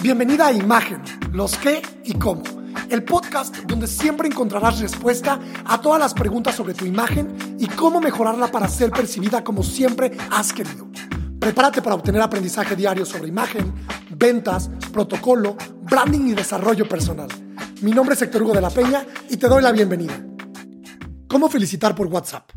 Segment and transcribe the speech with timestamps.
[0.00, 1.02] Bienvenida a Imagen,
[1.32, 2.44] los qué y cómo.
[2.88, 8.00] El podcast donde siempre encontrarás respuesta a todas las preguntas sobre tu imagen y cómo
[8.00, 10.88] mejorarla para ser percibida como siempre has querido.
[11.40, 13.74] Prepárate para obtener aprendizaje diario sobre imagen,
[14.10, 17.28] ventas, protocolo, branding y desarrollo personal.
[17.82, 20.24] Mi nombre es Héctor Hugo de la Peña y te doy la bienvenida.
[21.26, 22.48] ¿Cómo felicitar por WhatsApp?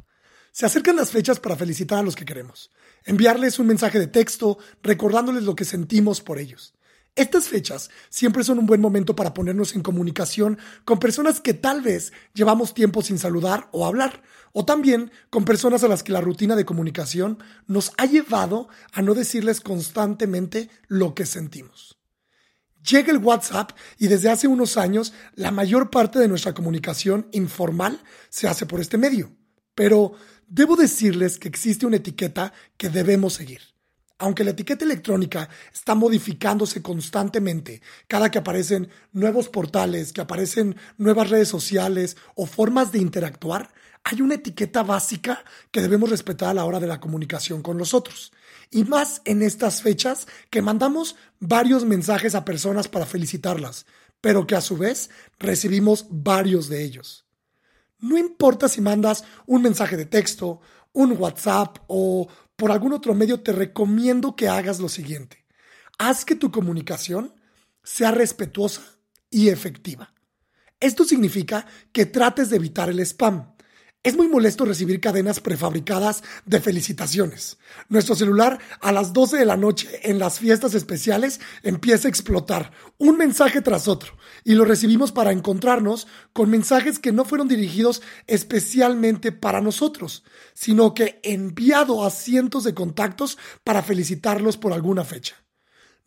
[0.51, 2.69] Se acercan las fechas para felicitar a los que queremos.
[3.03, 6.75] Enviarles un mensaje de texto recordándoles lo que sentimos por ellos.
[7.21, 11.81] Estas fechas siempre son un buen momento para ponernos en comunicación con personas que tal
[11.81, 16.21] vez llevamos tiempo sin saludar o hablar, o también con personas a las que la
[16.21, 21.99] rutina de comunicación nos ha llevado a no decirles constantemente lo que sentimos.
[22.83, 28.01] Llega el WhatsApp y desde hace unos años la mayor parte de nuestra comunicación informal
[28.29, 29.31] se hace por este medio.
[29.75, 30.13] Pero
[30.47, 33.70] debo decirles que existe una etiqueta que debemos seguir.
[34.21, 41.31] Aunque la etiqueta electrónica está modificándose constantemente cada que aparecen nuevos portales, que aparecen nuevas
[41.31, 43.73] redes sociales o formas de interactuar,
[44.03, 47.95] hay una etiqueta básica que debemos respetar a la hora de la comunicación con los
[47.95, 48.31] otros.
[48.69, 53.87] Y más en estas fechas que mandamos varios mensajes a personas para felicitarlas,
[54.21, 57.25] pero que a su vez recibimos varios de ellos.
[57.97, 60.61] No importa si mandas un mensaje de texto,
[60.93, 62.27] un WhatsApp o
[62.61, 65.47] por algún otro medio, te recomiendo que hagas lo siguiente.
[65.97, 67.33] Haz que tu comunicación
[67.81, 68.83] sea respetuosa
[69.31, 70.13] y efectiva.
[70.79, 73.50] Esto significa que trates de evitar el spam.
[74.03, 77.59] Es muy molesto recibir cadenas prefabricadas de felicitaciones.
[77.87, 82.71] Nuestro celular a las 12 de la noche en las fiestas especiales empieza a explotar,
[82.97, 88.01] un mensaje tras otro, y lo recibimos para encontrarnos con mensajes que no fueron dirigidos
[88.25, 90.23] especialmente para nosotros,
[90.55, 95.35] sino que enviado a cientos de contactos para felicitarlos por alguna fecha.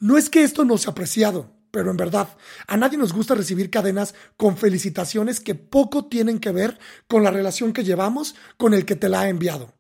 [0.01, 2.29] No es que esto no sea apreciado, pero en verdad,
[2.69, 7.33] a nadie nos gusta recibir cadenas con felicitaciones que poco tienen que ver con la
[7.33, 9.75] relación que llevamos con el que te la ha enviado.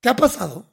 [0.00, 0.70] ¿Te ha pasado?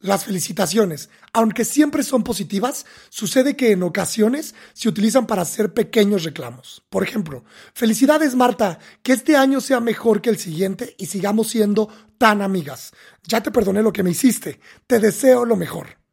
[0.00, 6.24] Las felicitaciones, aunque siempre son positivas, sucede que en ocasiones se utilizan para hacer pequeños
[6.24, 6.82] reclamos.
[6.88, 7.44] Por ejemplo,
[7.74, 12.92] felicidades Marta, que este año sea mejor que el siguiente y sigamos siendo tan amigas.
[13.24, 16.03] Ya te perdoné lo que me hiciste, te deseo lo mejor.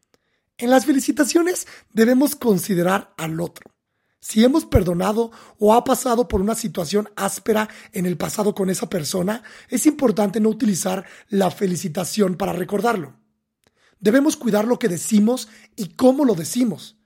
[0.61, 3.71] En las felicitaciones debemos considerar al otro.
[4.19, 8.87] Si hemos perdonado o ha pasado por una situación áspera en el pasado con esa
[8.87, 13.15] persona, es importante no utilizar la felicitación para recordarlo.
[13.99, 16.99] Debemos cuidar lo que decimos y cómo lo decimos.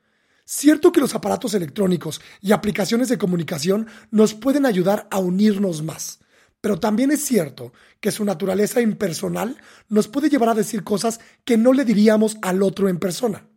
[0.43, 6.19] Cierto que los aparatos electrónicos y aplicaciones de comunicación nos pueden ayudar a unirnos más,
[6.65, 9.55] pero también es cierto que su naturaleza impersonal
[9.87, 13.47] nos puede llevar a decir cosas que no le diríamos al otro en persona.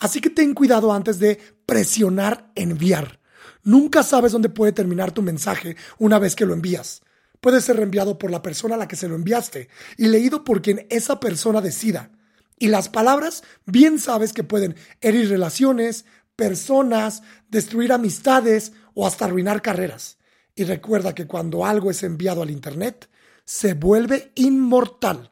[0.00, 3.20] Así que ten cuidado antes de presionar enviar.
[3.62, 7.02] Nunca sabes dónde puede terminar tu mensaje una vez que lo envías.
[7.40, 10.60] Puede ser reenviado por la persona a la que se lo enviaste y leído por
[10.60, 12.10] quien esa persona decida.
[12.58, 19.62] Y las palabras bien sabes que pueden herir relaciones, personas, destruir amistades o hasta arruinar
[19.62, 20.17] carreras.
[20.58, 23.08] Y recuerda que cuando algo es enviado al Internet,
[23.44, 25.30] se vuelve inmortal.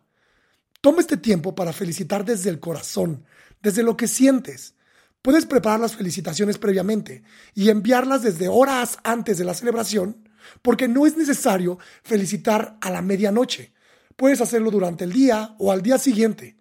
[0.81, 3.25] Toma este tiempo para felicitar desde el corazón,
[3.61, 4.77] desde lo que sientes.
[5.23, 10.29] Puedes preparar las felicitaciones previamente y enviarlas desde horas antes de la celebración,
[10.63, 13.73] porque no es necesario felicitar a la medianoche.
[14.15, 16.57] Puedes hacerlo durante el día o al día siguiente.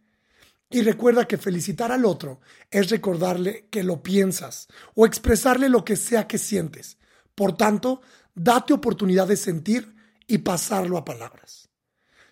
[0.71, 5.95] Y recuerda que felicitar al otro es recordarle que lo piensas o expresarle lo que
[5.95, 6.97] sea que sientes.
[7.35, 8.01] Por tanto,
[8.35, 9.95] date oportunidad de sentir
[10.27, 11.69] y pasarlo a palabras.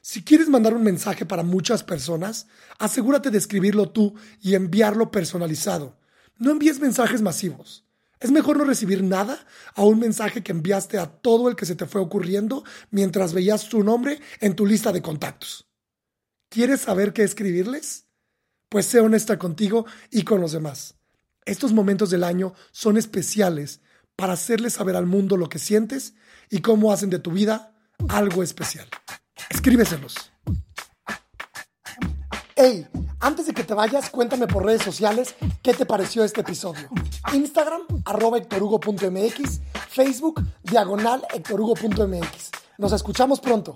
[0.02, 2.48] Si quieres mandar un mensaje para muchas personas,
[2.78, 5.98] asegúrate de escribirlo tú y enviarlo personalizado.
[6.38, 7.86] No envíes mensajes masivos.
[8.20, 11.76] Es mejor no recibir nada a un mensaje que enviaste a todo el que se
[11.76, 15.68] te fue ocurriendo mientras veías su nombre en tu lista de contactos.
[16.50, 18.06] ¿Quieres saber qué escribirles?
[18.70, 20.96] Pues sé honesta contigo y con los demás.
[21.46, 23.82] Estos momentos del año son especiales
[24.16, 26.14] para hacerle saber al mundo lo que sientes
[26.50, 27.74] y cómo hacen de tu vida
[28.10, 28.88] algo especial.
[29.50, 30.32] Escríbeselos.
[32.56, 32.88] Hey,
[33.20, 36.88] antes de que te vayas, cuéntame por redes sociales qué te pareció este episodio.
[37.34, 42.52] Instagram, arroba hectorhugo.mx, Facebook, diagonal hectorhugo.mx.
[42.78, 43.74] Nos escuchamos pronto.